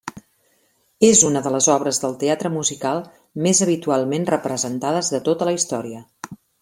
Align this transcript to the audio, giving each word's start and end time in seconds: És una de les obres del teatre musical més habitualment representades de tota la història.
És 1.09 1.19
una 1.27 1.43
de 1.47 1.51
les 1.55 1.67
obres 1.73 1.99
del 2.05 2.15
teatre 2.23 2.51
musical 2.55 3.03
més 3.49 3.61
habitualment 3.67 4.27
representades 4.35 5.13
de 5.17 5.21
tota 5.29 5.49
la 5.51 5.55
història. 5.59 6.03